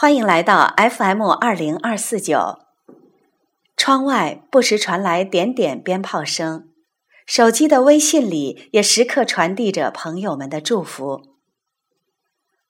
[0.00, 2.60] 欢迎来到 FM 二零二四九。
[3.76, 6.70] 窗外不时传来点点鞭炮声，
[7.26, 11.20] 手机的微信里也时刻传递着朋友们的祝福，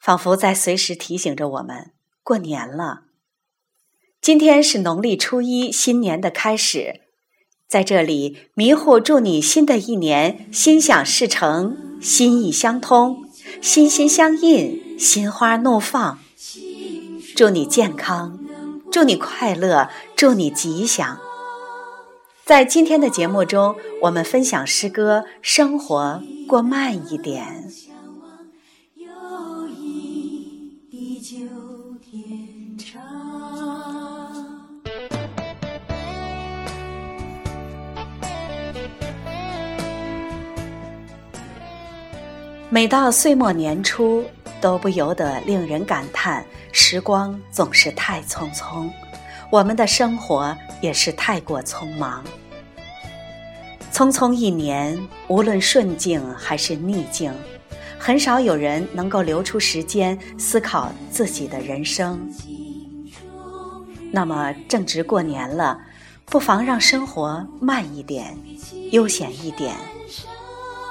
[0.01, 1.93] 仿佛在随时提醒着我们
[2.25, 3.03] 过年了。
[4.21, 7.03] 今天是农历初一，新年的开始，
[7.69, 13.29] 在这里，迷糊祝你新的一年心想事成，心意相通，
[13.63, 16.19] 心心相印，心花怒放。
[17.35, 18.39] 祝你健康，
[18.91, 21.19] 祝你快乐，祝你吉祥。
[22.45, 27.71] 在今天的节目中，我们分享诗歌《生活过慢一点》。
[42.69, 44.25] 每到岁末年初。
[44.61, 48.91] 都不由得令人感叹，时光总是太匆匆，
[49.51, 52.23] 我们的生活也是太过匆忙。
[53.93, 54.99] 匆匆一年，
[55.29, 57.35] 无论顺境还是逆境，
[57.99, 62.19] 很少有人能够留出时间思考自己的人生。
[64.13, 65.79] 那么正值过年了，
[66.25, 68.37] 不妨让生活慢一点，
[68.93, 69.75] 悠闲一点，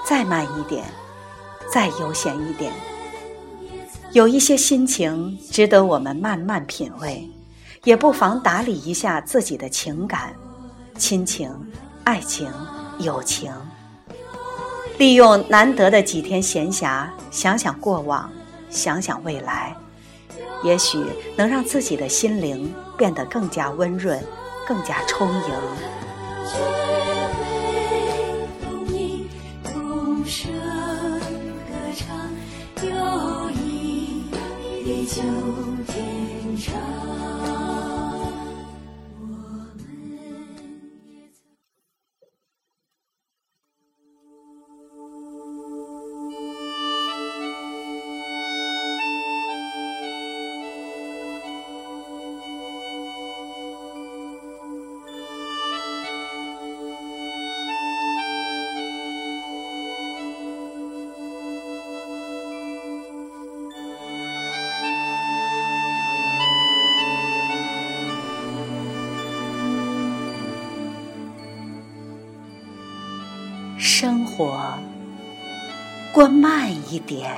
[0.05, 0.85] 再慢一点，
[1.71, 2.71] 再悠闲一点。
[4.11, 7.29] 有一些心情值得我们慢慢品味，
[7.83, 10.33] 也不妨打理一下自己的情感、
[10.97, 11.51] 亲情、
[12.03, 12.51] 爱情、
[12.99, 13.53] 友情。
[14.97, 18.29] 利用难得的几天闲暇，想想过往，
[18.71, 19.75] 想想未来，
[20.63, 20.97] 也许
[21.35, 24.19] 能让自己的心灵变得更加温润，
[24.67, 25.98] 更加充盈。
[74.37, 74.77] 活
[76.13, 77.29] 过慢一点，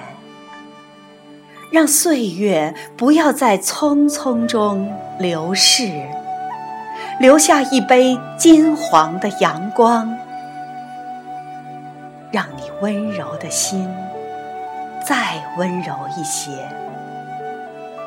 [1.71, 5.89] 让岁月不要在匆匆中流逝，
[7.19, 10.15] 留下一杯金黄的阳光，
[12.31, 13.87] 让你温柔的心
[15.05, 16.51] 再温柔一些，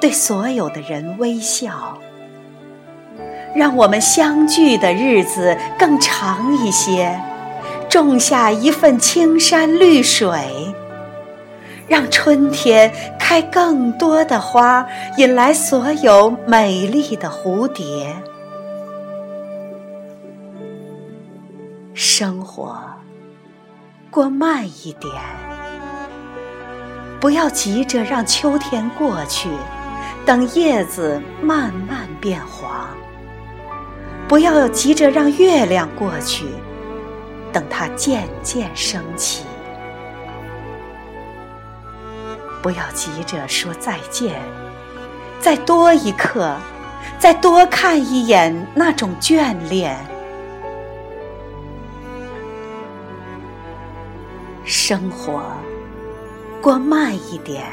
[0.01, 1.99] 对所有的人微笑，
[3.55, 7.21] 让我们相聚的日子更长一些。
[7.95, 10.75] 种下一份青山绿水，
[11.87, 14.85] 让春天开更多的花，
[15.17, 18.13] 引来所有美丽的蝴蝶。
[21.95, 22.77] 生活
[24.11, 25.13] 过慢一点，
[27.21, 29.49] 不要急着让秋天过去，
[30.27, 32.89] 等叶子慢慢变黄；
[34.27, 36.47] 不要急着让月亮过去。
[37.55, 39.45] 等它渐渐升起，
[42.61, 44.43] 不要急着说再见，
[45.41, 46.57] 再多一刻，
[47.17, 49.97] 再多看一眼那种眷恋。
[54.65, 55.43] 生活
[56.61, 57.65] 过慢一点，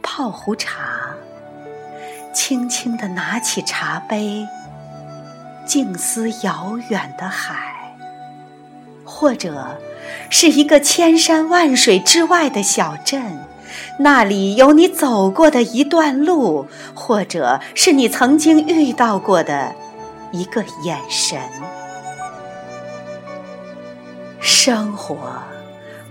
[0.00, 1.10] 泡壶茶，
[2.32, 4.46] 轻轻地拿起茶杯，
[5.66, 7.77] 静思遥远的海。
[9.18, 9.76] 或者
[10.30, 13.40] 是一个千山万水之外的小镇，
[13.98, 19.74] 那里有你走过的一段路，或者是你曾经遇到过的
[20.30, 21.36] 一个眼神。
[24.38, 25.16] 生活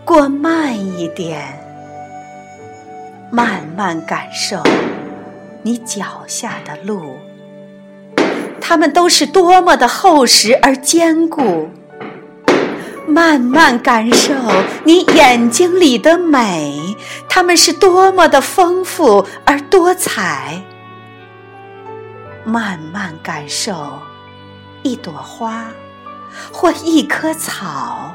[0.03, 1.57] 过慢一点，
[3.31, 4.61] 慢慢感受
[5.61, 7.13] 你脚下的路，
[8.59, 11.69] 它们都是多么的厚实而坚固。
[13.07, 14.33] 慢慢感受
[14.83, 16.95] 你眼睛里的美，
[17.29, 20.61] 它们是多么的丰富而多彩。
[22.43, 23.99] 慢慢感受
[24.83, 25.65] 一朵花
[26.51, 28.13] 或一棵草，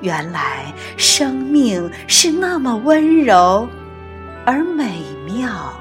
[0.00, 3.68] 原来生命是那么温柔
[4.44, 5.72] 而美妙。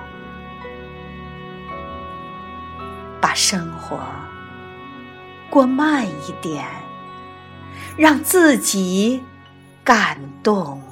[3.21, 4.00] 把生活
[5.50, 6.65] 过慢一点，
[8.00, 9.22] 让自己
[9.84, 10.88] 感动。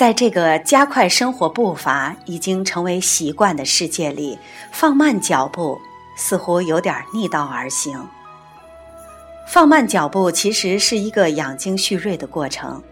[0.00, 4.38] 在这个加快生活步伐已经成为习惯的世界里，
[4.72, 5.78] 放慢脚步
[6.16, 8.08] 似乎有点逆道而行。
[9.46, 12.82] 放慢脚步其实是一个养精蓄锐的过程，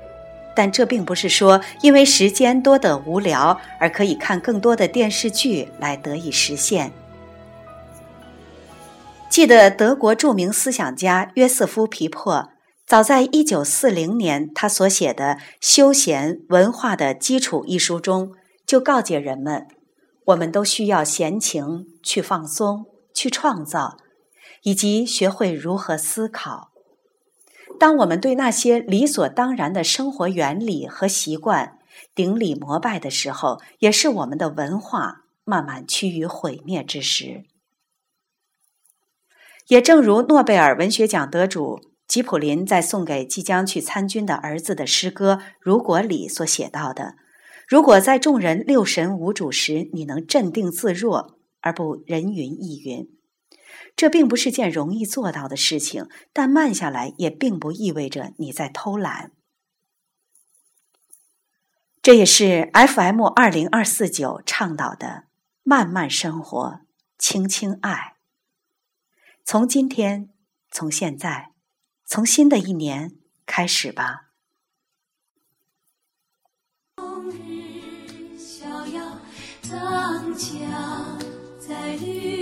[0.55, 6.93] 但这并不是说因为时间多得无聊而可以看更多的电视剧来得以实现。
[9.31, 12.51] 记得德国著名思想家约瑟夫·皮珀。
[12.89, 18.33] 早在一九四零年，他所写的《休闲文化的基础》一书中，
[18.65, 19.69] 就告诫人们：
[20.25, 23.99] 我们都需要闲情去放松、去创造，
[24.63, 26.71] 以及学会如何思考。
[27.79, 31.79] 当我们对那些理所当然的生活原理和习惯
[32.15, 37.45] 顶礼膜拜的时候，也是我们的文化慢慢趋于毁灭之时。
[39.67, 41.79] 也正如诺贝尔文学奖得主。
[42.09, 47.17] 吉普林在送给即将去参军的儿子的诗歌《如果》里所写到的
[47.69, 53.11] ：“如果在众人六神无主时，你能镇定自若而不人云亦云，
[53.95, 56.09] 这并不是件容易做到的事情。
[56.33, 59.33] 但慢下来也并不意味着你在偷懒。”
[62.01, 65.25] 这也是 FM 二零二四九倡导的
[65.63, 66.81] 慢慢生活，
[67.19, 68.15] 轻轻爱。
[69.45, 70.31] 从今天，
[70.71, 71.53] 从现在。
[72.11, 73.13] 从新的一年
[73.45, 74.31] 开始吧。
[76.97, 79.21] 冬日逍遥
[79.71, 81.19] 荡桨
[81.61, 82.38] 在绿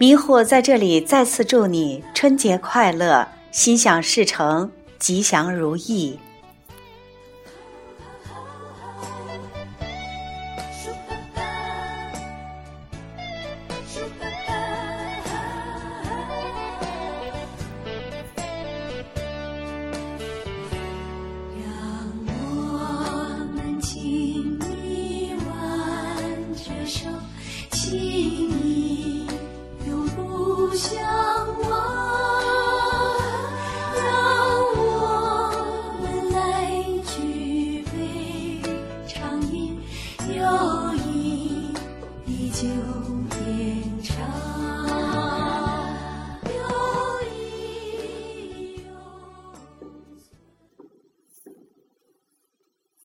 [0.00, 6.18] 迷糊在这里再次祝你春节快乐，心想事成，吉祥如意。